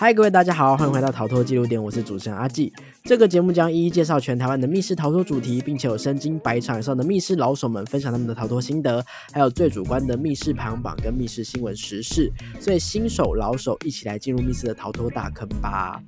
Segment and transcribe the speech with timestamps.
[0.00, 2.72] 嗨，各位大家好，欢迎回到逃脱记录点，我是主持人阿纪。
[3.04, 12.32] 这个节目将一一介绍全台湾的密室逃脱主题，并且有身经百场以上的密室老手们分享他们的逃脱心得，还有最主观的密室排行榜跟密室新闻时事。
[12.58, 16.02] 所以新手老手一起来进入密室的逃脱大坑吧！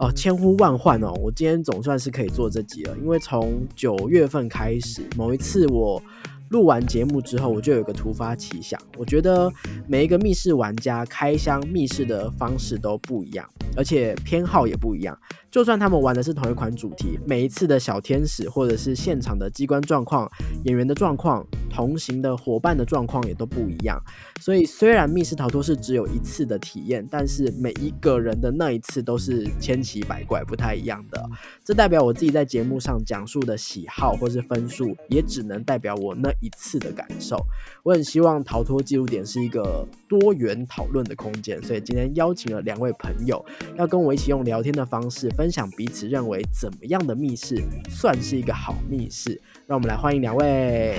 [0.00, 6.02] 哦，千呼万唤哦，我今天总算是可以做这集了，因为从九月份开始，某一次我。
[6.50, 9.50] 录完节目之后，我就有个突发奇想，我觉得
[9.86, 15.18] 每一个密室玩家开箱密室的方式都不一样，而且偏好也不一样。
[15.50, 20.30] 就算他们玩的是同一款主题，每一次的小天使或者是现场的机关状况、
[20.64, 23.98] 演员的状况、同行的伙伴的状况也都不一样。
[24.40, 31.26] 所以虽然密室逃脱是只有一次的体验，但是每一个人的那一次都是千奇百怪、不太一样的。
[31.64, 37.36] 这代表我自己在节目上讲述的喜好或是分数，也只能代表我那一次的感受。
[37.82, 43.44] 我很希望逃脱记录点是一个多元讨论的空间，所以今天邀请了两位朋友，
[43.76, 45.28] 要跟我一起用聊天的方式。
[45.30, 49.40] 分享彼此认为怎么样的密室算是一个好密室？
[49.66, 50.96] 让我们来欢迎两位。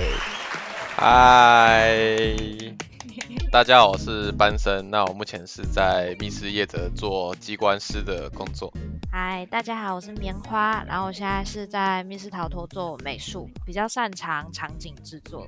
[0.96, 1.96] 嗨，
[3.52, 4.90] 大家好，我是班生。
[4.90, 8.72] 那我目前是在密室业者做机关师的工作。
[9.12, 10.84] 嗨，大家好，我是棉花。
[10.88, 15.48] 然后我现在是在密室逃脱做美术，比较擅长场景制作。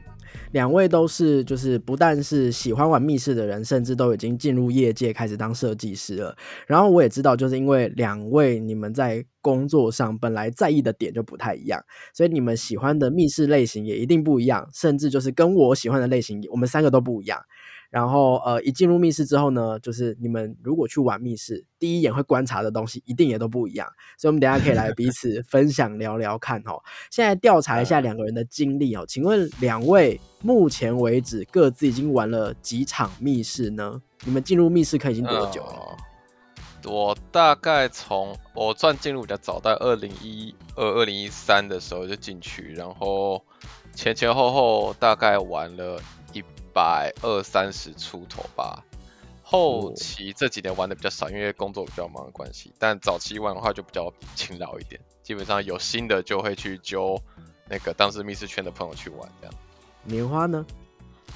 [0.52, 6.36] 两位都是，就是不但是喜欢玩密室的人，甚至都已经进入业界开始当设计师了。
[6.66, 11.80] 然后我也知道，就是因为两位你们在工作上本来在意的点就不太一样，
[12.14, 17.40] 所以你们喜欢的密室类型也一定不一样，甚至就是跟我喜欢的类型，我们三个都不一样。
[17.92, 23.86] 然后，呃，一进入密室之后呢，就是你们如果去玩密室，第一眼会观察的东西一定也都不一样。
[24.18, 26.82] 所以，我们等下可以来彼此 分享聊聊看哦。
[27.12, 34.02] 现在调查一下两个人的经历哦，请问两位目前为止各自已经玩了几场密室呢？
[34.24, 35.98] 你们进入密室坑已经多久了？
[36.86, 43.44] 我大概从我算进入比较早，在二零一二、二零一三的时候就进去，然后
[43.94, 46.02] 前前后后大概玩了。
[46.74, 48.84] 百二三十出头吧，
[49.44, 52.74] 后期这几年玩的比较少，因为工作比较忙的关系。
[52.80, 57.22] 但早期玩的话就比较勤劳一点，基本上有新的就会去揪
[57.68, 59.56] 那个当时密室圈的朋友去玩这样。
[60.04, 60.66] 棉花呢？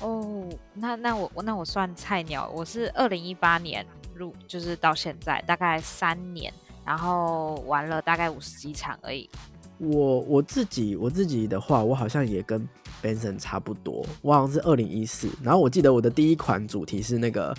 [0.01, 6.53] 哦，那那我那我算菜鸟，我是二零一八年入，就是到现在大概三年，
[6.83, 9.29] 然后玩了大概五十几场而已。
[9.77, 12.67] 我我自己我自己的话，我好像也跟
[13.03, 17.55] Benson 差不多，我好像是二零一四，然后我记得我的第一款主题是那个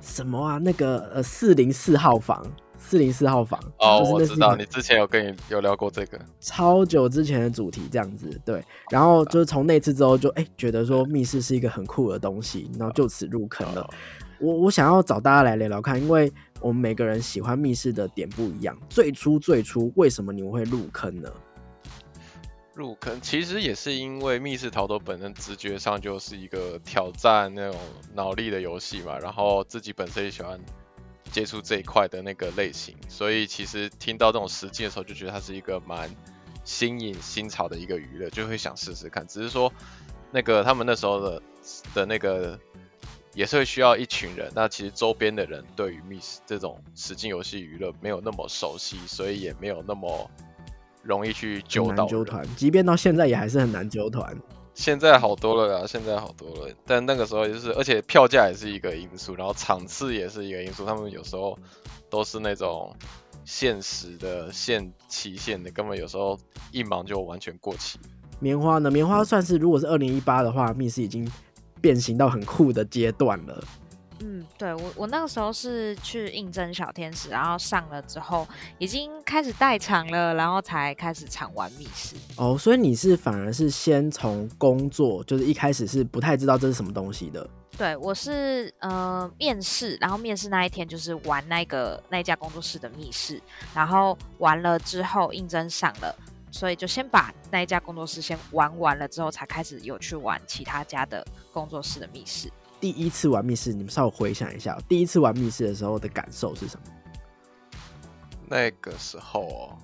[0.00, 2.44] 什么啊，那个呃四零四号房，
[2.78, 13.88] 四零四号房哦，我知道你之前有跟你有聊过这个，超久之前的主题这样子，对，然后就是从那次之后就哎觉得说密室是一个很酷的东西，然后就此入坑了。
[14.40, 21.28] 我我想要找大家来聊聊看，因为我们每个人喜欢密室的点不一样，最初最初为什么你们会入坑呢？
[22.78, 27.80] 入坑其实也是因为密室逃脱本身直觉上就是一个挑战那种
[28.14, 30.60] 脑力的游戏嘛，然后自己本身也喜欢
[31.32, 36.08] 接触这一块的那个类型，所以其实听到这种实际的时候就觉得它是一个蛮
[36.62, 39.26] 新颖新潮的一个娱乐，就会想试试看。
[39.26, 39.72] 只是说
[40.30, 41.42] 那个他们那时候的
[41.92, 42.56] 的那个
[43.34, 50.30] 也是会需要一群人，那其实周边的人对于密室这种实境游戏娱乐没有那么熟悉，所以也没有那么。
[51.02, 54.36] 容易去揪到揪团，即便到现在也还是很难揪团。
[54.74, 56.72] 现在好多了啦，现在好多了。
[56.86, 60.86] 但那个时候就是，而且票价也是一个因素，然后场次也是一个因素。
[60.86, 61.58] 他们有时候
[62.08, 62.94] 都是那种
[63.44, 66.38] 限时的、限期限的，根本有时候
[66.70, 67.98] 一忙就完全过期。
[68.38, 68.88] 棉花呢？
[68.88, 71.28] 棉花算是如果是二零一八的话，密室已经
[71.80, 73.64] 变形到很酷的阶段了。
[74.20, 78.46] 嗯，对我我那个时候是去应征小天使，然后上了之后
[78.78, 82.16] 已经开始代场了，然后才开始场玩密室。
[82.36, 87.48] 哦，所以你是反而是先从工作，就是一开始是不太知道这是什么东西的。
[87.76, 93.40] 对，我是呃面试，然后面试那一天就是玩那个那家工作室的密室，
[93.72, 96.12] 然后完了之后应征上了，
[96.50, 102.50] 所以就先把那一家工作室先玩完了之后，才开始有去玩其他家的工作室的密室。
[102.80, 106.92] 第一次玩密室，你们稍微回想一下，第一次玩密室的时候的感受是什么？
[108.48, 109.76] 那个时候，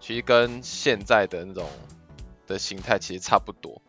[0.00, 1.68] 其实跟现在的那种
[2.46, 3.80] 的形态其实差不多。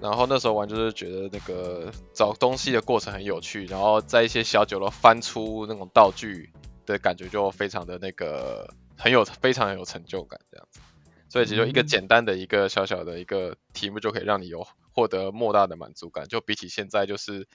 [0.00, 6.52] 然后那时候玩就是觉得那个找东西的过程很有趣，然后在一些小酒楼翻出那种道具
[6.86, 10.80] 的感觉就非常的那个很有非常有成就感这样子。
[11.28, 11.86] 所以只有一个嗯。
[11.86, 17.46] 简单的一个小小的一个题目就可以让你有获得莫大的满足感，就比起现在就是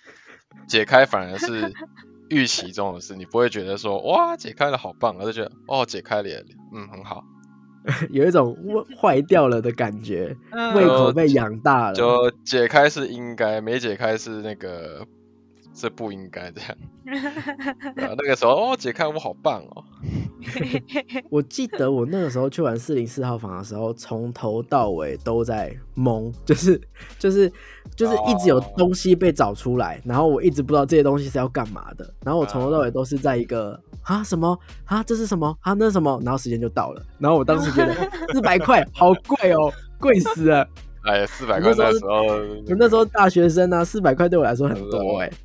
[0.68, 1.74] 解开反而是
[2.30, 6.44] 预期中的事，你不会觉得说哇解开了好棒，而是觉得哦解开了也
[6.74, 7.24] 嗯很好，
[8.12, 10.74] 有一种胃坏掉了的感觉，嗯。
[10.76, 11.94] 胃口被养大了。
[11.96, 15.06] 就解开是应该，没解开是那个
[15.74, 16.76] 是不应该这样。
[17.96, 19.84] 那个时候哦姐看我好棒哦，
[21.30, 26.80] 我记得我那个时候去玩四零四号房的时候，从头到尾都在懵，就是
[27.20, 27.52] 就是
[27.96, 37.94] 就是一直有哦东西被找出来，然后我一直不知道这些东西是要干嘛的，然后我从头到尾都是在一个啊什么啊这是什么啊那是什么，然后时间就到了，然后我当时觉得
[38.34, 40.66] 四百块好贵哦，贵死了！
[41.04, 45.38] 哎呀四百块那时候我那时候大学生啊，四百块对我来说很多哎、嗯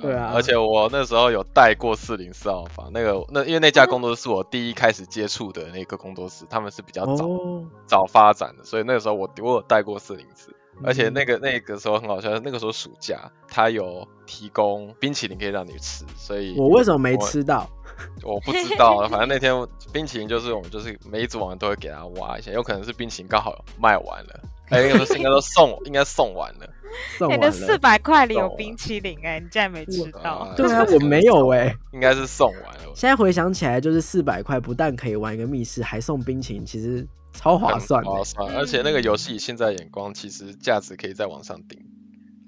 [0.00, 0.32] 对啊。
[0.34, 10.54] 而且我那时候有带过四零四号房，那个那因为那家工作室是我第一开始接触的那个工作室，他们是比较早、哦，早发展的，所以那个时候我我有带过四零四，
[10.84, 17.68] 而且嗯那个那个时候很好笑，那个时候暑假他有提供冰淇淋可以让你吃，所以我为什么没吃到？
[18.22, 19.52] 我不知道，反正那天
[19.92, 24.40] 冰淇淋就是我们就是每一组网都会给他挖一下，有可能是冰淇淋刚好卖完了，
[24.70, 26.66] 哎，应该都送，应该送完了。
[26.90, 27.46] 你送完了。
[27.46, 30.54] 的四百块里有冰淇淋哎、你竟然没吃到啊？
[30.56, 38.56] 对啊，我没有哎、应该是送完了，现在回想起来，就是四百块，不但可以玩一个密室，还送冰淇淋，其实超划算的、很划算。
[38.56, 41.78] 而且那个游戏现在眼光，其实价值可以再往上顶。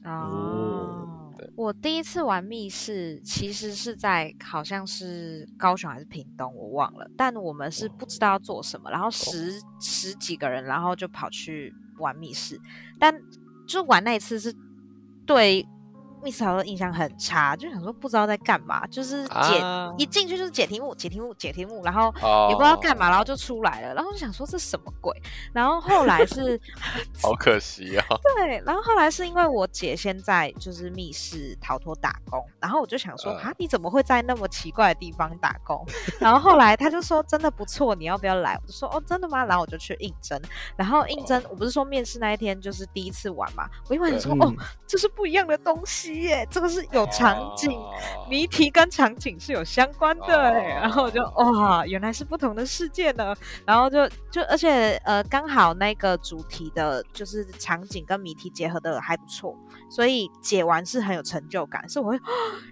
[0.04, 0.79] 哦对，
[1.60, 7.06] 我第一次玩密室其实是在好像是高雄还是屏东，我忘了。
[7.18, 12.58] 但我们是不知道要做什么，然后十十几个人，然后就跑去玩密室。
[12.98, 13.14] 但
[13.68, 14.50] 就玩那一次是
[15.26, 15.68] 对
[16.22, 25.14] 密室逃脱印象很差，就想说不知道在干嘛，就是解、啊一进去就是解题目、解题目、解题目，然后哦也不知道干嘛，然后就出来了，然后就想说这什么鬼？
[25.52, 26.60] 然后后来是
[27.22, 28.04] 好可惜啊！
[28.36, 35.84] 对，然后后来是因为我姐现在就是密室逃脱打工，然后我就想说呃啊，你怎么会在那么奇怪的地方打工？
[36.18, 38.58] 然后后来他就说真的不错，你要不要来？
[38.62, 39.44] 我就说哦，真的吗？
[39.44, 40.40] 然后我就去应征，
[40.76, 44.56] 然后应征，我不是说面试那一天就是第一次玩嘛，我一玩就说哦嗯，
[44.86, 47.70] 这是不一样的东西耶，这个是有场景。
[47.72, 47.96] 哦
[48.28, 53.34] 谜题跟场景是有相关的哎、哦然后我就哇，原来是不同的世界呢。
[53.66, 59.52] 然后就就而且呃，刚好那个主题的就是场景跟谜题结合的还不错，
[59.90, 62.20] 所以解完是很有成就感，是我会、哦、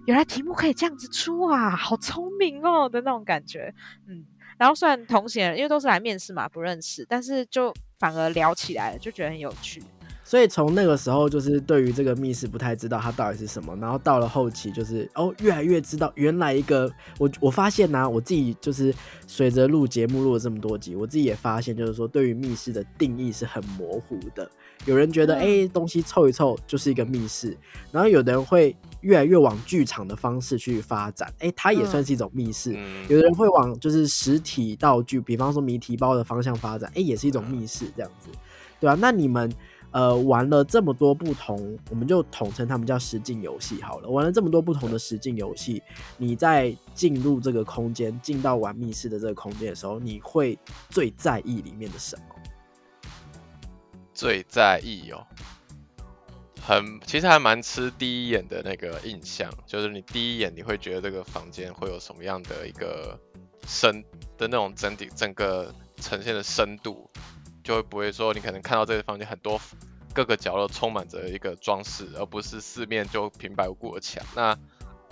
[0.06, 3.74] 原来题目可以这样子出啊，好聪明哦的那种感觉。
[4.08, 4.24] 嗯，
[4.56, 9.82] 然后虽然同行人因为都是来面试嘛，不认识，但是就反而聊起来了，就觉得很有趣。
[10.28, 18.94] 所以从那个时候，就是对于这个密室不太知道它到底是什么，然后到了后期，就是哦，越来越知道原来一个我我发现呢、我自己就是
[19.26, 24.46] 随着录节目录了这么多集，我自己也发现，就是说对于密室的定义是很模糊的。
[24.84, 27.56] 有人觉得哎、东西凑一凑就是一个密室，
[27.90, 31.86] 然后有的人会越来越往剧场的方式去发展，哎、它也嗯。
[31.86, 32.74] 算是一种密室。
[32.76, 33.02] 嗯。
[33.08, 38.28] 有的人会往就是实体道具，比方说谜题包的方向发展，哎、也是一种密室这样子，
[38.78, 39.50] 对啊，那你们
[39.90, 44.08] 呃玩了这么多不同，我们就统称他们叫实境游戏好了。
[44.08, 45.82] 玩了这么多不同的实境游戏，
[46.16, 50.58] 你在进入这个空间，进到玩密室的这个空间的时候，你会
[50.90, 52.22] 最在意里面的什么？
[54.12, 55.24] 最在意哦，
[56.60, 63.16] 很其实还蛮吃第一眼的那个印象，就是你第一眼你会觉得这个房间会有什么样的一个
[63.64, 64.02] 深
[64.36, 67.08] 的那种整体整个呈现的深度，
[67.68, 69.60] 就会不会说你可能看到这个房间很多
[70.14, 74.56] 各个角落充满着一个装饰，而不是四面就平白无故的墙，那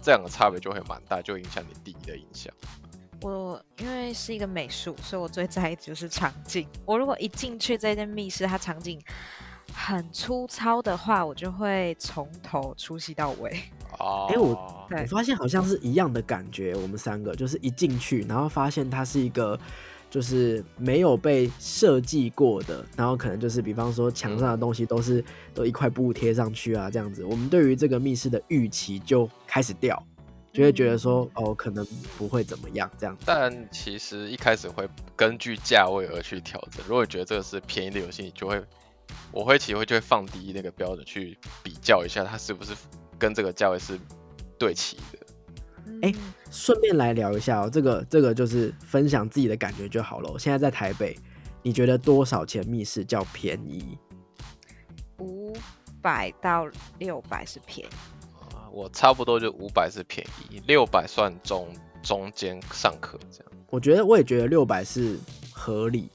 [0.01, 2.51] 这两个差别就会蛮大，就影响你第一的印象。
[3.21, 6.67] 我因为是一个美术，所以我最在意的就是场景。
[6.87, 8.99] 我如果一进去这间密室，它场景
[9.75, 13.51] 很粗糙的话，我就会从头出戏到尾。
[13.99, 19.61] 哦，哎我我对发现好像是一样的感觉，我们三个就是一进去，然后发现它是一个
[20.09, 25.23] 就是没有被设计过的，然后可能就是比方说墙上的东西都是
[25.53, 30.03] 都一块布贴上去啊，这样子，我们对于这个密室的预期就开始掉，
[30.53, 31.85] 就会觉得说哦，可能
[32.17, 33.25] 不会怎么样这样子。
[33.27, 36.85] 但其实一开始会根据价位而去调整。
[36.87, 38.63] 如果你觉得这个是便宜的游戏，你就会，
[39.33, 42.73] 我会其实会就会放低那个标准去比较一下，它是不是
[43.19, 43.99] 跟这个价位是
[44.57, 45.26] 对齐的。
[46.03, 50.31] 哎嗯顺便来聊一下哦，这个这个就是分享自己的感觉就好了。
[50.31, 51.17] 我现在在台北，
[51.63, 53.99] 你觉得多少钱密室叫便宜？
[55.19, 55.55] 五
[56.01, 56.67] 百到
[56.99, 57.91] 六百是便宜。
[58.55, 61.69] 啊，我差不多就五百是便宜，六百算中
[62.03, 63.53] 中间上课这样。
[63.69, 65.19] 我觉得我也觉得六百是
[65.53, 66.09] 合理，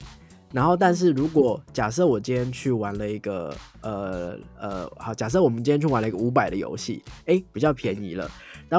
[0.51, 8.24] 然后，但是如果假设我今天去玩了一个，呃呃，好，假设我们今天去玩了一个五百的游戏，哎，比较便宜了。
[8.24, 8.30] 然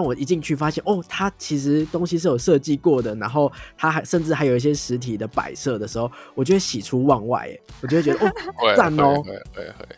[0.00, 8.32] 后我一进去发现，哦，它其实东西是有设计过的，然后它还甚至还有一些实体的摆设的时候，我就会喜出望外，哎，我就会觉得，哦，
[8.76, 9.88] 赞哦，会会会，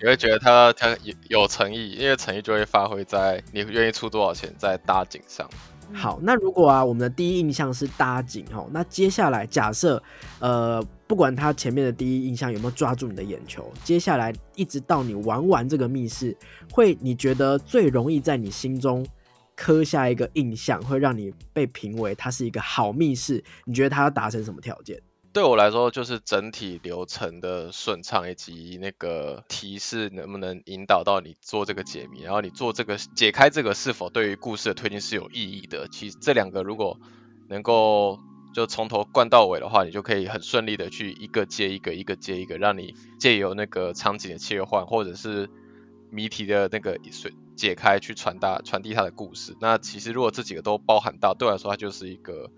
[0.00, 5.48] 你会觉得它它有有诚意，因为诚意就会发挥在你愿意出多少钱在搭景上。
[5.92, 10.02] 好，那如果啊，我们的第一印象是搭景哦，那接下来假设，
[10.38, 16.34] 呃，不管他前面的第一印象有没有抓住你的眼球，接下来一直到你玩完这个密室，
[16.70, 19.04] 会你觉得最容易在你心中
[19.56, 25.00] 刻下一个印象，会让你被评为它是一个好密室，你觉得它要达成什么条件？
[25.32, 35.88] 对我来说，就是整体流程的顺畅，以及那个提示能不能引导到你做这个解谜，然后你做这个解开这个是否对于故事的推进是有意义的。
[35.88, 37.00] 其实这两个如果
[37.48, 38.18] 能够
[38.52, 45.48] 就从头贯到尾的话，你就可以很顺利的去一个接一个，一个接一个，让你借由那个场景的切换，或者是
[46.10, 49.56] 谜题的那个解解开，去传达传递它的故事。
[49.60, 52.50] 那其实如果这几个都包含到，对我来说，它就是一个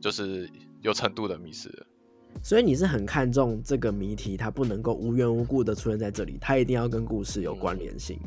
[0.00, 0.50] 就是。
[0.82, 1.86] 有程度的密室，
[2.42, 8.18] 所以你是很看重这个谜题，它不能够无缘无故的出现在这里，它一定要跟故事有关联性。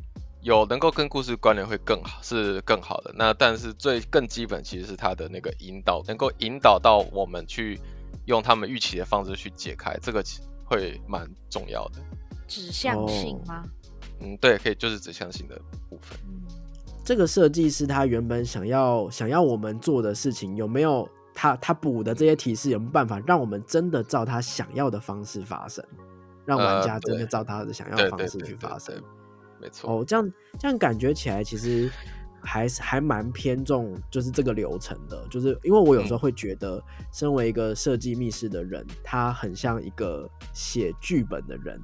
[0.42, 3.14] 有能够跟故事关联会更好，是更好的。
[3.18, 7.78] 那但是最更基本其实是它的那个引导，能够引导到我们去
[8.26, 10.24] 用他们预期的方式去解开，这个
[10.64, 12.00] 会蛮重要的。
[12.48, 13.66] 指向性吗？
[14.20, 16.18] 嗯，对，可以就是指向性的部分。
[17.04, 21.08] 这个设计师他原本想要想要我们做的事情有没有？
[21.38, 25.86] 他他补的这些提示有没有办法让我们真的照他想要的方式发生，
[26.46, 28.96] 让玩家真的照他的想要的方式去发生？
[29.60, 29.92] 没错。
[29.92, 31.92] 哦，这样这样感觉起来其实
[32.42, 35.28] 还是还蛮偏重，就是这个流程的。
[35.30, 36.82] 就是因为我有时候会觉得，
[37.12, 41.78] 身为一个设计密室的人，他很像一个写剧本的人，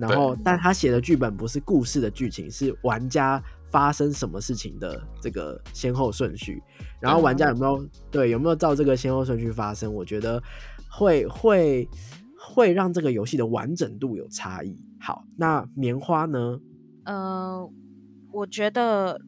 [0.00, 3.42] 然后但他写的剧本不是故事的剧情，是玩家。
[3.72, 6.60] 发生什么事情的这个先后顺序，
[6.98, 9.94] 然后玩家有没有对有没有照这个先后顺序发生？
[9.94, 10.42] 我觉得
[10.90, 11.88] 会会
[12.36, 14.76] 会让这个游戏的完整度有差异。
[14.98, 16.58] 好，那棉花呢？
[17.04, 17.64] 呃，
[18.32, 19.20] 我觉得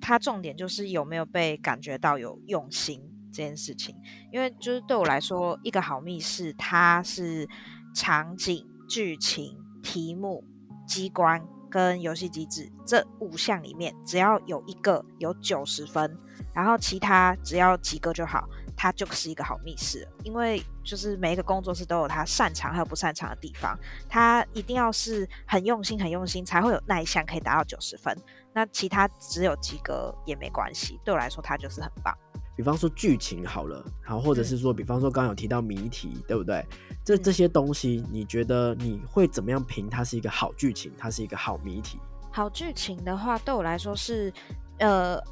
[0.00, 2.98] 它重点就是有没有被感觉到有用心
[3.30, 3.94] 这件事情。
[4.32, 7.46] 因为就是对我来说，一个好密室，它是
[7.94, 10.44] 场景、剧情、题目、
[10.86, 11.42] 机关。
[11.70, 16.18] 跟游戏机制这五项里面，只要有一个有九十分，
[16.54, 20.08] 然后其他只要及格就好，它就是一个好密室。
[20.24, 28.16] 因为就是每一个工作室都有它擅长还有不擅长的地方，它一定要是很用心、很用心，才会有那一项可以达到九十分。
[28.54, 32.16] 那其他只有及格也没关系，对我来说它就是很棒。
[32.58, 36.66] 比方说剧情好了，好，或者是说，比方说刚刚有提到谜题，对不对？
[37.04, 39.88] 这这些东西，你觉得你会怎么样评？
[39.88, 42.00] 它是一个好剧情，它是一个好谜题。
[42.32, 44.32] 好剧情的话，对我来说是，
[44.80, 45.22] 呃，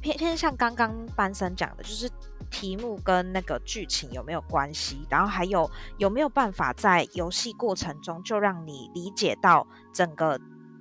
[0.00, 2.10] 偏偏像刚刚班生讲的，就是
[2.50, 9.64] 题目跟那个剧情有没有关系，然后还有有没有办法在游戏过程中就让你理解到
[9.94, 10.36] 整个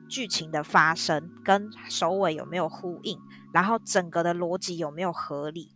[0.09, 3.19] 剧情的发生跟首尾有没有呼应。
[3.53, 5.71] 然后整个的逻辑有没有合理？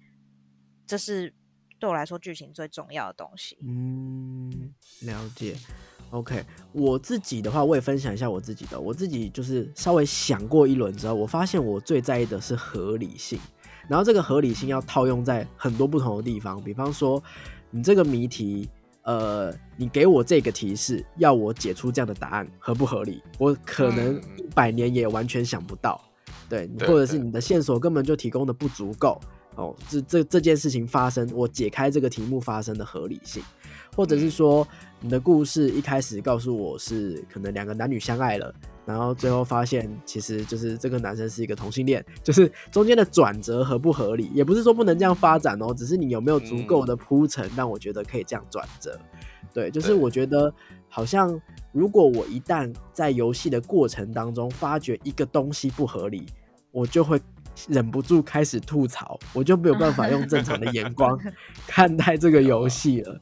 [0.86, 1.34] 这是
[1.80, 3.58] 对我来说剧情最重要的东西。
[3.64, 5.56] 嗯，了解。
[6.12, 8.80] OK，我自己的话，我也分享一下我自己的。
[8.80, 13.40] 我自己就是稍微想过一轮之后，我发现我最在意的是合理性。
[13.88, 17.22] 然后这个合理性要套用在很多不同的地方，比方说，
[17.72, 18.70] 你这个谜题，
[19.02, 23.24] 呃，你给我这个提示，要我解出这样的答案，合不合理？
[23.40, 26.00] 我可能一百年也完全想不到。
[26.78, 29.20] 对，或者是你的线索根本就提供的不足够
[29.56, 33.42] 哦，这这这件事情发生，我解开这个题目发生的合理性，
[33.96, 34.68] 或者是说
[35.00, 38.54] 你的故事一开始告诉我是可能两个男女相爱了，
[38.86, 49.00] 然后最后发现其实就是这个男生是一个同性恋，就是中间的转折合不合理，也不是说不能这样发展哦，只是你有没有足够的铺陈让我觉得可以这样转折。
[49.54, 50.52] 对，就是我觉得
[50.90, 51.40] 好像
[51.72, 56.26] 如果我一旦在游戏的过程当中发觉一个东西不合理。
[56.74, 57.22] 我就会
[57.68, 61.16] 忍不住开始吐槽，我就没有办法用正常的眼光
[61.68, 63.22] 看待这个游戏了。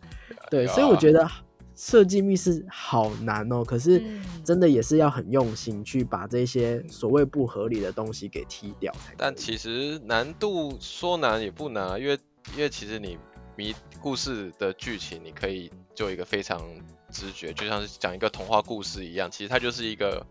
[0.50, 1.29] 对，所以我觉得
[1.75, 3.62] 设计密室好难哦。
[3.62, 4.01] 可是
[4.41, 8.89] 真的也是要很用心去把这些所谓不合理的东西给踢掉。
[9.17, 12.17] 但其实难度说难也不难，因为
[12.55, 13.17] 因为其实你
[13.58, 16.62] 迷故事的剧情，你可以就一个非常
[17.10, 20.25] 直觉，就像是讲一个童话故事一样，其实它就是一个。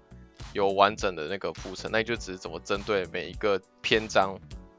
[0.52, 4.38] 有完整的那个铺陈，那你就只是怎么针对每一个篇章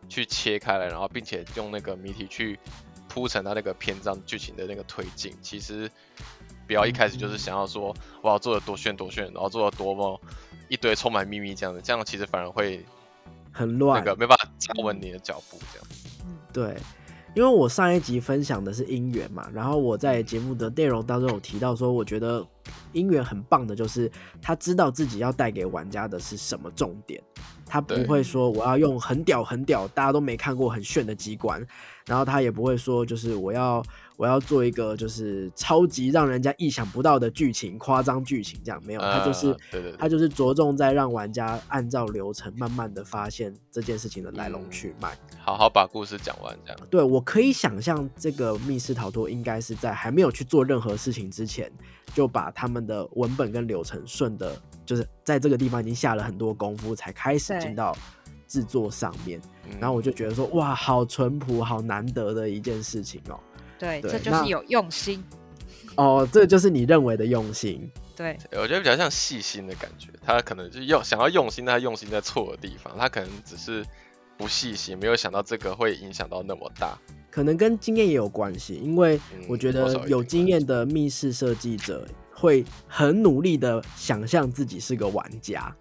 [0.10, 2.60] 去切开来，然后并且用那个谜题去
[3.08, 5.90] 铺陈它那个篇章剧情的那个推进，其实
[6.68, 10.20] 不要一开始就是想要说我要做的多炫多炫，然后做的多么
[10.70, 12.86] 一堆充满秘密这样子，这样其实反而会
[13.51, 14.00] 很乱。
[14.00, 15.88] 那个没办法站稳你的脚步这样。
[16.25, 16.78] 嗯，对，
[17.34, 22.46] 因为我上一集分享的是姻缘嘛，然后我在节目的内容当中有提到说，我觉得
[22.94, 24.12] 姻缘很棒的，就是
[24.42, 27.24] 他知道自己要带给玩家的是什么重点，
[27.66, 31.66] 他不会说我要用很屌很屌，大家都没看过很炫的机关，
[32.06, 33.82] 然后他也不会说就是我要
[34.22, 45.18] 我要做一个就是超级让人家意想不到的剧情，夸张剧情这样没有，他就是呃对对对他就是着重在让玩家按照流程慢慢的发现这件事情的来龙去脉。
[45.40, 46.80] 好好把故事讲完这样。
[46.88, 51.72] 对我可以想象，这个密室逃脱应该是在还没有去做任何事情之前，
[52.13, 57.98] 就把他们的文本跟流程顺的，就是在这个地方已经下了很多功夫，才开始进到
[58.48, 59.42] 制作上面。
[59.66, 63.40] 嗯然后我就觉得说，哇，好淳朴，好难得的一件事情哦。
[63.82, 65.24] 对，对这就是有用心。
[65.96, 67.90] 哦，这就是你认为的用心。
[68.16, 73.84] 对，我觉得比较像细心的感觉，他可能就是用想要用心，但他用心在错的地方，他可能只是
[74.38, 76.96] 不细心，没有想到这个会影响到那么大。
[77.32, 85.76] 可能跟经验也有关系，因为嗯我觉得有经验的密室设计者会很努力的想象自己是个玩家。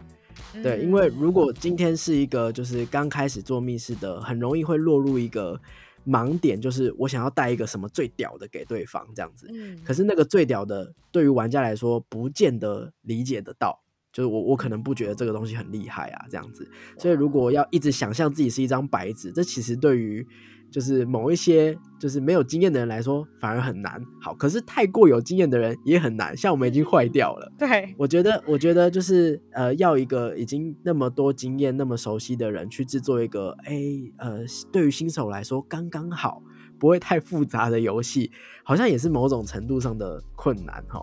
[0.62, 5.60] 对，因为嗯如果今天是一个就是刚开始做密室的，很容易会落入一个
[6.06, 9.46] 盲点，就是我想要带一个什么最屌的给对方这样子。
[9.52, 13.82] 嗯，可是那个最屌的，对于玩家来说，不见得理解得到。
[14.12, 16.68] 就是我，我可能不觉得这个东西很厉害啊，这样子。
[16.98, 20.26] 所以如果要一直想象自己是一张白纸，这其实对于
[20.70, 24.00] 就是某一些就是没有经验的人来说，反而很难。
[24.20, 27.52] 好，可是太过有经验的人也很难，像我们已经坏掉了。
[27.58, 33.74] 对，我觉得，我觉得就是呃，要一个已经那么多经验、那么熟悉的人去制作一个，哎，
[34.18, 34.40] 呃，
[34.72, 36.42] 对于新手来说刚刚好，
[36.78, 38.30] 不会太复杂的游戏，
[38.64, 41.00] 好像也是某种程度上的困难哈。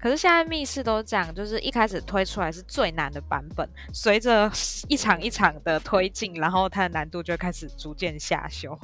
[0.00, 4.50] 可是现在密室都这样，就是一开始推出来是最难的版本，随着
[4.88, 8.76] 一场一场的推进，然后它的难度就开始逐渐下修。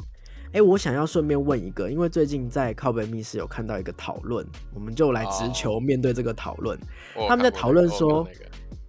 [0.55, 6.79] 哎，我想要顺便问一个，因为最近在靠北密室有看到一个讨论，我们就来直球面对这个讨论。
[7.29, 8.47] 他们在讨论说那个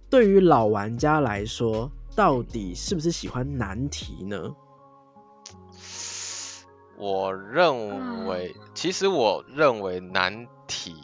[0.08, 4.54] 对于老玩家来说，到底是不是喜欢难题呢？
[6.96, 10.94] 我认为，其实我认为难题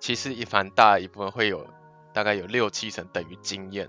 [0.00, 1.64] 其实一蛮大一部分会有
[2.12, 3.88] 大概有六七成等于经验，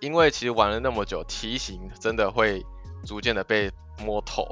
[0.00, 2.64] 因为其实玩了那么久，题型真的会
[3.04, 3.70] 逐渐的被
[4.02, 4.48] 摸透，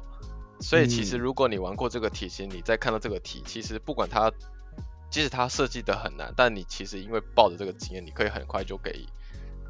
[0.61, 4.33] 所以其实嗯如果你玩过这个题型，你再看到这个题，其实不管它
[5.11, 9.07] 即使它设计的很难，但你其实因为抱着这个经验，你可以很快就可以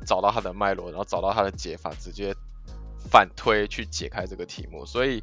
[0.06, 2.34] 找到它的脉络，然后找到它的解法，直接
[3.10, 4.86] 反推去解开这个题目。
[4.86, 5.22] 所以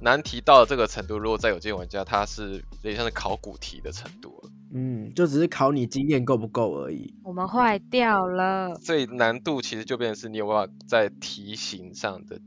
[0.00, 4.50] 难题到了这个程度，如果再有经验玩家，他是有点像是考古题的程度了。
[4.74, 7.14] 嗯，就只是考你经验够不够而已。
[7.22, 12.40] 我们坏掉了，所以难度其实就变成是你有办法在题型上的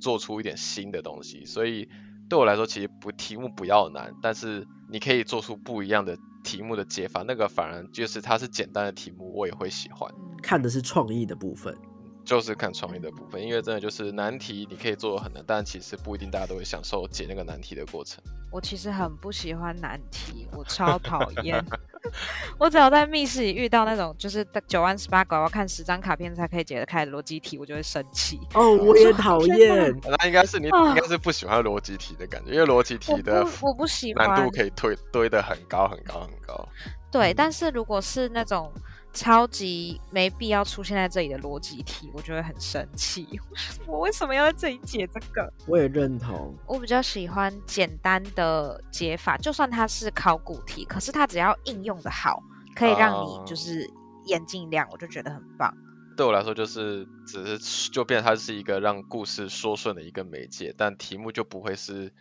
[0.00, 1.44] 做出一点新的东西。
[1.44, 1.88] 所以
[2.28, 10.10] 对我来说，其实不题目不要难，但是你可以做出不一样的题目的解法，那个反而就是它是简单的题目，我也会喜欢。
[10.16, 11.76] 嗯看的是创意的部分。
[12.24, 18.22] 就是看创意的部分，因为真的就是难题你可以做的很难，但其实不一定大家都会享受解那个难题的过程。
[18.52, 21.64] 我其实很不喜欢难题，我超讨厌。
[22.58, 28.38] 我只要在密室里遇到那种就是九万十八拐，我要看十张卡片才可以解得开的逻辑题，我就会生气。
[28.54, 29.94] 哦，我也讨 厌。
[30.06, 36.68] 那应该是你啊应该是不喜欢逻辑题的感觉，因为逻辑题的不，我不喜欢难度可以推堆得很高很高很高。
[37.10, 38.70] 对，但是如果是那种
[39.18, 43.26] 超级没必要出现在这里的逻辑题，我就会很生气。
[43.84, 45.52] 我为什么要在这里解这个？
[45.66, 46.54] 我也认同。
[46.68, 52.40] 我比较喜欢简单的解法，就算它是考古题，可是它只要应用的好，
[52.76, 53.90] 可以让你哦就是
[54.26, 55.76] 眼睛一亮，我就觉得很棒。
[56.16, 62.12] 对我来说，就是只是就变成它是一个让故事说顺的一个媒介，但题目就不会是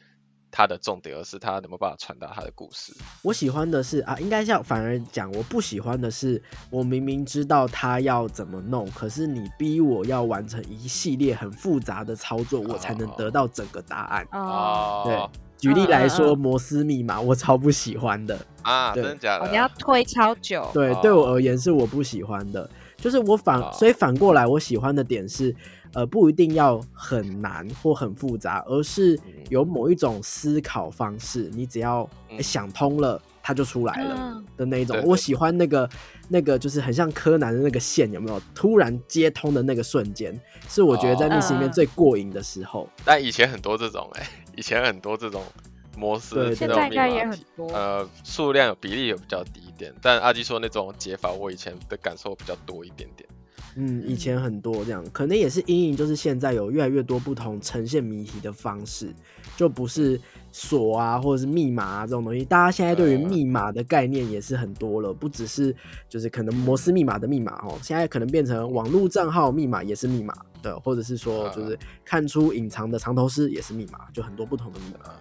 [0.52, 2.94] 它的重点，而是他有没有办法传达他的故事。
[3.22, 14.28] 我喜欢的是啊，应该像反而讲，我不喜欢的是，我明明知道他要怎么弄，可是你逼我要完成一系列很复杂的操作，我才能得到整个答案。
[14.32, 18.40] 哦，对举例来说，摩斯密码我超不喜欢的。
[18.62, 19.50] 啊，真的假的？
[19.50, 20.70] 你要推超久。
[20.74, 22.70] 对，哦对我而言是我不喜欢的。
[22.98, 25.56] 就是我反，哦所以反过来，我喜欢的点是，
[25.98, 32.08] 呃，不一定要很难或很复杂，而是嗯有某一种思考方式，你只要、
[32.40, 34.16] 想通了，它就出来了。
[34.16, 35.90] 嗯的那一种我喜欢那个
[36.30, 42.88] 那个就是很像柯南的那个线，有没有突然接通的那个瞬间，是我觉得在密室里面哦最过瘾的时候。
[43.04, 45.44] 但以前很多这种哎、以前很多这种
[45.96, 47.76] 模式对现那种密在应该也码题，很多。
[47.76, 53.28] 呃，数量比例也比较低一点，但阿基说那种解法，我以前的感受比较多一点点。
[53.80, 59.14] 嗯，以前很多这样，可能也是阴影，就是现在有越来越多不同呈现谜题的方式，
[59.56, 60.20] 就不是
[60.52, 62.44] 锁啊或者是密码啊这种东西。
[62.44, 65.76] 大家现在对于嗯密码的概念也是很多了，不只是
[66.10, 75.12] 就是可能摩斯密码的密码哦，现在可能变成网络账号密码也是密码，的，或者是说就是看出隐藏的藏头诗也是密码，就很多不同的密码。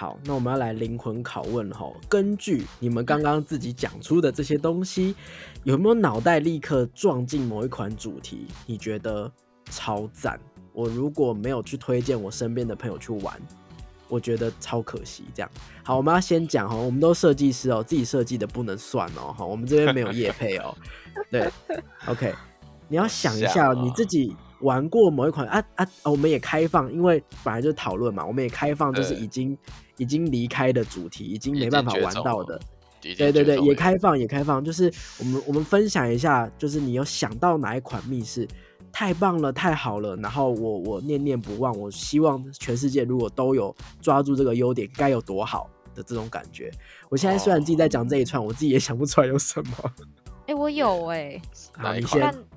[0.00, 1.92] 好，那我们要来灵魂拷问哈。
[2.08, 5.14] 根据你们刚刚自己讲出的这些东西，
[5.62, 8.46] 有没有脑袋立刻撞进某一款主题？
[8.64, 9.30] 你觉得
[9.70, 10.40] 超赞？
[10.72, 13.38] 我如果没有去推荐我身边的朋友去玩，
[14.08, 15.24] 我觉得超可惜。
[15.34, 15.50] 这样
[15.84, 19.34] 好，我们要先讲哈，我们都设计师哦，自己设计的不能算哦。
[19.36, 20.74] 哈，我们这边没有业配哦。
[21.30, 21.46] 对，
[22.08, 22.34] OK，
[22.88, 29.56] 你要想一下你自己玩过某一款啊啊、啊我们也开放，因为本来就是讨论嘛，我们也开放就是已经
[29.96, 32.60] 已经离开的主题，已经没办法玩到的。
[33.02, 38.46] 对对对，也开放也开放，就是我们我们分享一下，就是你有想到哪一款密室，
[38.92, 46.70] 太棒了，太好了，然后我我念念不忘，我希望全世界如果都有抓住这个优点，该有多好的这种感觉。
[47.08, 49.72] 我现在虽然自己在讲这一串，我自己也想不出来有什么。
[50.46, 51.40] 哎、我有哎、
[51.78, 52.49] 好，你哪一款先但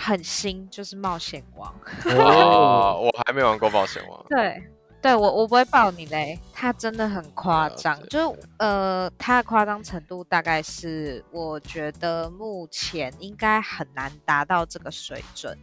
[0.00, 1.74] 很新，就是冒险王。
[2.16, 4.24] 哦，我还没玩过冒险王。
[4.28, 4.62] 对，
[5.02, 15.58] 对我我不会爆你嘞，他真的很夸张，就是呃，他的夸张程度大概是我觉得目前应该很难达到这个水准，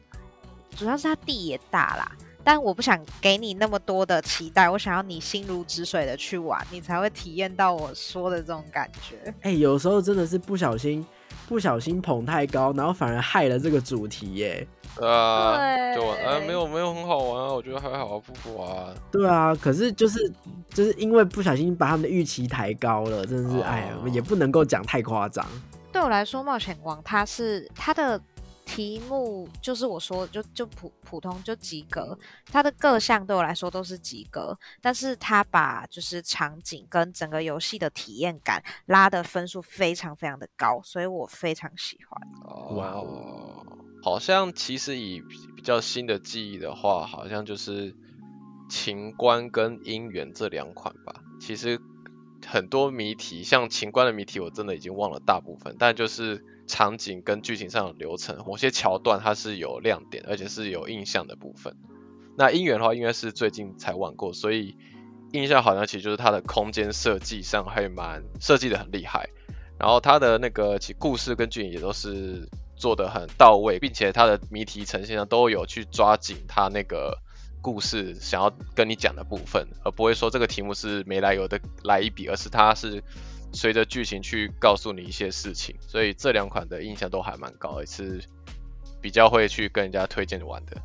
[0.76, 2.12] 主要是他地也大啦。
[2.44, 9.34] 但我不想给你那么多的期待，我想要你心如止水的去玩，你才会体验到我说的这种感觉。
[9.42, 11.04] 哎、有时候真的是不小心
[11.48, 14.68] 不小心捧太高，然后反而害了这个主题耶。
[14.98, 18.94] 对啊，就玩啊，没有没有很好玩啊，我觉得还好啊，不不啊。
[19.12, 20.32] 对啊，可是就是
[20.70, 25.46] 就是因为不小心把他们的预期抬高了，真的是、哎呀，哦也不能够讲太夸张。
[25.92, 28.20] 对我来说，冒险王它是它的
[28.66, 42.76] 题目，就是我说的就就普普通就及格，它的各项对我来说都是及格，但是它把就是场景跟整个游戏的体验感拉的分数非常非常的高，所以我非常喜欢。
[42.76, 43.66] 哇哦，
[44.04, 45.22] 好像其实以
[45.56, 47.96] 比较新的记忆的话，好像就是
[48.70, 51.22] 情关跟姻缘这两款吧。
[51.40, 51.80] 其实
[52.46, 61.76] 很多谜题，像情关的谜题，我真的已经忘了大部分，但就是场景跟剧情上的流程，某些桥段它是有亮点，而且是有印象的部分。
[62.38, 64.78] 那姻缘的话，应该是最近才玩过，所以
[65.32, 69.30] 印象好像其实就是它的空间设计上还蛮设计的很厉害。
[69.78, 77.18] 然后它的那个其故事跟剧情也都是做的很到位，并且它的谜题呈现上都有去抓紧它那个
[77.62, 83.04] 故事想要跟你讲的部分，而不会说这个题目是没来由的来一笔，而是它是
[83.56, 85.76] 随着剧情去告诉你一些事情。
[85.80, 88.22] 所以这两款的印象都还蛮高，也是
[89.02, 90.76] 比较会去跟人家推荐玩的。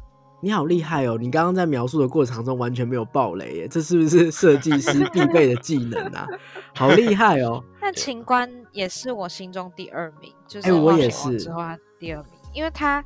[0.43, 1.19] 你好厉害哦！
[1.21, 6.27] 你刚刚在描述的过程中完全没有爆雷耶，这是不是设计师必备的技能啊？
[6.75, 7.63] 好厉害哦！
[7.79, 13.05] 但秦观也是我心中第二名，就是哎我冒险王也是之后他第二名，因为他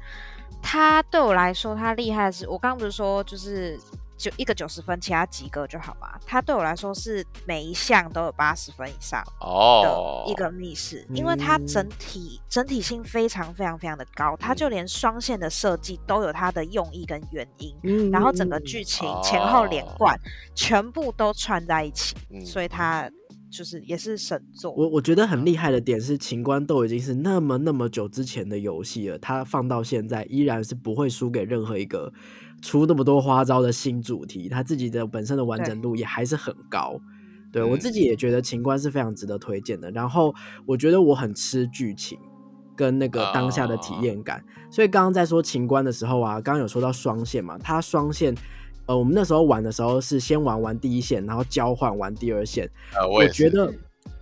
[0.63, 3.77] 他对我来说他厉害的是，我刚刚不是说就是
[4.17, 6.19] 就一个九十分，其他及格就好嘛。
[6.27, 17.75] 它对我来说是每一项都有八十分以上哦的，一个密室，因为它嗯整体整体性非常非常非常的高，它就连双线的设计都有它的用意跟原因。
[17.83, 20.19] 嗯然后整个嗯剧情前后连哦贯，
[20.55, 23.11] 全部都串在一起，嗯所以它
[23.51, 24.73] 就是也是神作。
[24.73, 32.13] 我我觉得很厉害的点是，秦观都已经是那么那么久之前的游戏了，它放到现在依然是不会输给任何一个
[32.65, 36.99] 出那么多花招的新主题，它自己的本身的完整度也还是很高。
[37.53, 39.91] 对我嗯自己也觉得情关是非常值得推荐的。
[39.91, 40.35] 然后
[40.67, 42.19] 我觉得我很吃剧情
[42.75, 48.35] 跟那个当下的体验感，所以刚刚在说情关的时候啊，刚刚有说到双线嘛，它双线。
[48.87, 52.71] 呃，我们那时候玩的时候是先玩完第一线，然后交换玩第二线。
[52.95, 53.73] 呃，我也觉得，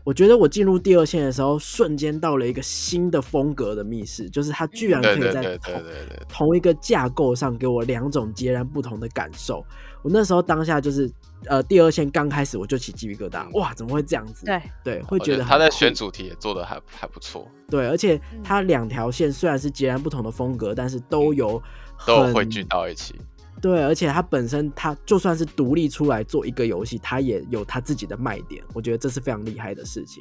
[0.04, 5.82] 我觉得我进入第二线的时候，瞬间到了一个新的风格的密室，就是它居然可以在同
[6.28, 9.64] 同一个架构上给我两种截然不同的感受。
[10.02, 11.08] 我那时候当下就是，
[11.46, 14.44] 呃，第二线刚开始我就起鸡皮疙瘩，嗯哇，怎么会这样子？
[14.44, 21.62] 对，对，会觉得他在选主题也做的还还不错，对，而且嗯它两条线虽然是截然不同的风格，但是都有
[21.96, 23.14] 很都有汇聚到一起。
[23.62, 30.20] 对，而且它本身它就算是独立出来做一个游戏，它也有它自己的卖点，我觉得这是非常厉害的事情。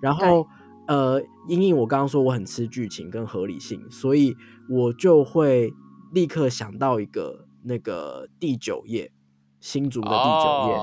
[0.00, 0.46] 然后
[0.86, 4.32] 呃，因为我刚刚说我很吃剧情跟合理性，所以
[4.70, 5.72] 我就会
[6.12, 9.10] 立刻想到一个那个第九页
[9.60, 10.76] 新竹的第九页，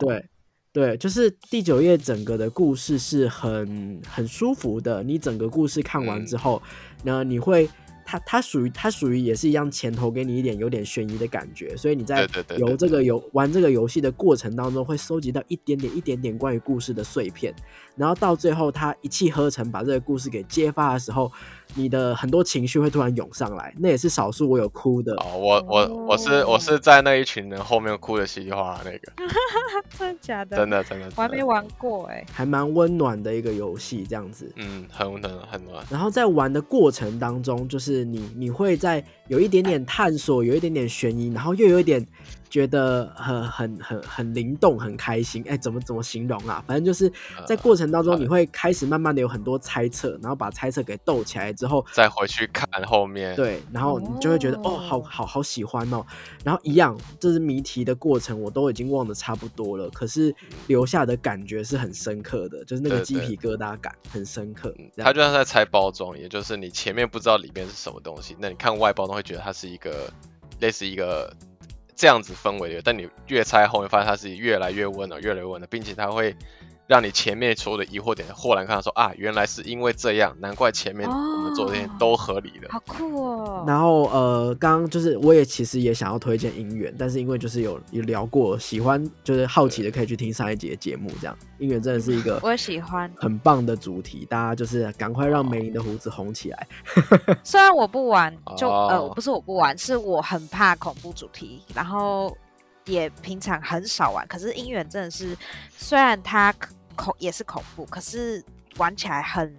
[0.00, 0.26] 对。
[0.72, 5.02] 对，就是第九页整个的故事是很很舒服的。
[5.02, 6.62] 你整个故事看完之后，
[7.02, 7.68] 那你会。
[8.06, 17.52] 它它属于它属于也是一样，前头给你一点有点悬疑的感觉，所以你在游这个游玩这个游戏的过程当中，会收集到一点点一点点关于故事的碎片，
[17.96, 21.30] 然后到最后他一气呵成把这个故事给揭发的时候。
[21.74, 25.12] 你的很多情绪会突然涌上来，那也是少数我有哭的。
[25.16, 29.12] 哦，我我我是我是在那一群人后面哭的稀里哗啦那个。
[29.98, 30.56] 真的假的？
[30.56, 31.10] 真的真的。
[31.16, 32.24] 我还没玩过哎。
[32.32, 34.50] 还蛮温暖的一个游戏，这样子。
[34.54, 35.84] 嗯，很温暖，很暖。
[35.90, 42.06] 然后在玩的过程当中，就是你你会在有一点点探索，有一点点悬疑，然后又有一点。
[42.48, 45.44] 觉得很很很很灵动，很开心。
[45.48, 46.62] 哎，怎么怎么形容啊？
[46.66, 47.10] 反正就是
[47.46, 53.34] 在过程当中，你会开始慢慢的有很多猜测，然后把猜测给斗起来之后，再回去看后面。
[53.36, 56.04] 对，然后你就会觉得哦，好好好喜欢哦。
[56.44, 60.34] 然后一样，这是谜题的过程，我都已经忘得差不多了，可是
[60.68, 64.74] 留下的感觉是很深刻的，就是那个鸡皮疙瘩感很深刻。
[64.96, 70.10] 他就像在拆包装，也就是你前面不知道里面是什么东西，那你看外包装会觉得它是一个
[70.60, 71.34] 类似一个。
[71.96, 76.36] 这样子氛围的，但你越猜后面发现它是越来越温了，越来越温了，并且它会。
[76.86, 83.64] 让你前面所有的疑惑点豁然看到，说啊，原来是因为这样，难怪前面我们做这些都合理的，好酷哦。
[83.66, 96.66] 然后呃，刚刚就是我也其实也想要推荐音源，但是因为就是有有聊过，喜欢就是好奇的可以去听上一集的节目，这样音源真的是一个我也喜欢很棒的主题，大家就是赶快让梅林的胡子红起来。
[97.42, 102.36] 虽然我不玩，就呃不是我不玩，是我很怕恐怖主题，然后。
[102.86, 105.36] 也平常很少玩，可是姻缘真的是，
[105.76, 106.54] 虽然它
[106.94, 108.42] 恐也是恐怖，可是
[108.78, 109.54] 玩起来很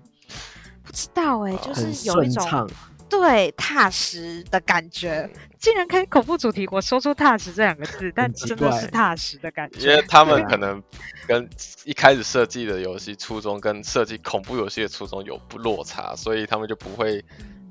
[0.84, 2.70] 不知道哎，就是有一种
[3.10, 5.30] 对踏实的感觉。
[5.60, 9.80] 竟然可以恐怖主题，我说出踏实这两个字，但真的是踏实的感觉。
[9.80, 10.82] 因为他们可能
[11.28, 11.50] 跟
[11.84, 17.24] 一开始设计的游戏初衷跟设计恐怖游戏的初衷有不落差，所以他们就不会。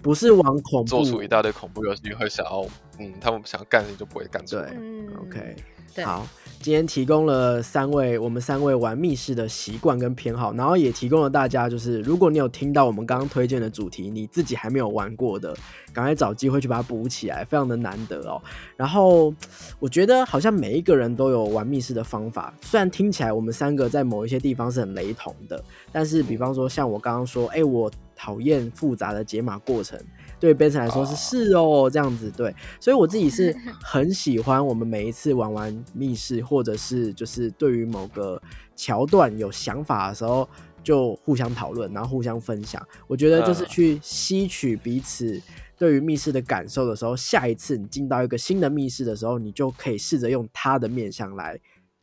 [0.07, 2.65] 不是玩恐怖，做出一大堆恐怖游戏，会想要，
[3.01, 4.73] 嗯，他们想要干的就不会干出来。
[5.21, 5.57] OK，
[6.05, 6.25] 好，
[6.61, 15.55] 今天提供了三位我们三位玩密室的习惯跟偏好，然后也提供了大家，就是如果你有听到我们刚刚推荐的主题，你自己还没有玩过的，
[15.93, 18.43] 赶快找机会去把它补起来，非常的难得哦。
[18.77, 19.33] 然后
[19.79, 27.91] 我觉得好像每一个人都有玩密室的方法，虽然听起来我们三个在某一些地方是很雷同的，但是比方说像我刚刚说，哎，我。
[28.19, 30.01] 讨厌复杂的解码过程，
[30.39, 38.41] 对 b e n 来说是是哦，这样子对，所以我自己是很喜欢我们每一次玩完密室，或者是就是对于某个
[38.75, 40.49] 桥段有想法的时候，
[40.83, 42.87] 就互相讨论，然后互相分享。
[43.07, 45.41] 我觉得就是去吸取彼此
[45.79, 51.59] 对于密室的感受的时候，下一次你进到一个新的密室的时候，你就可以试着用他的面相来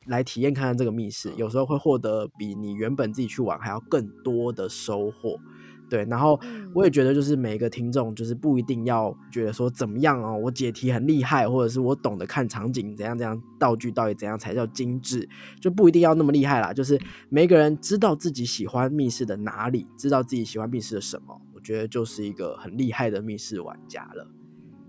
[0.08, 5.38] 来体验看看这个密室，有时候会获得比你原本自己去玩还要更多的收获。
[5.94, 6.40] 对，然后
[6.74, 15.30] 我也觉得，就是每一个听众，就是不一定要觉得说怎么样哦，我解题很厉害，或者是我懂得看场景怎样怎样，道具到底怎样才叫精致，
[15.62, 16.74] 就不一定要那么厉害啦。
[16.74, 24.28] 就是每个人知道自己喜欢密室的哪里，知道自己喜欢密室的什么，我觉得就是一个很厉害的密室玩家了。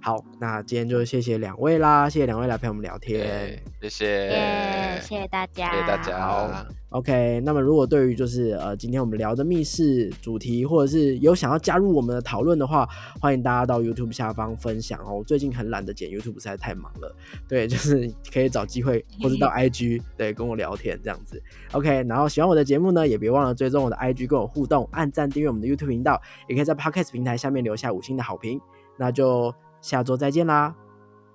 [0.01, 6.67] 好，那今天就谢谢两位啦，谢谢两位来陪我们聊天，谢谢，谢谢大家，谢谢大家。
[6.95, 12.89] OK，那么如果对于就是呃今天我们聊的密室主题，或者是有想要加入我们的讨论的话，
[13.21, 15.19] 欢迎大家到 YouTube 下方分享哦。
[15.19, 17.13] 我最近很懒得剪 YouTube，实在太忙了。
[17.49, 21.43] 对，就是可以找机会或者到 IG 对跟我聊天这样子。
[21.73, 28.61] OK，然后喜欢我的节目呢，也别忘了追踪我的 IG 跟我互动，按赞订阅我们的 YouTube 频道，也可以在 Podcast 平台下面留下五星的好评。
[28.97, 29.53] 那就。
[29.85, 30.75] 下周再见啦，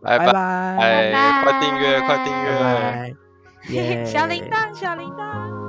[0.02, 3.29] 拜拜拜拜，快订阅快订阅，
[4.06, 5.68] 小铃铛小铃铛。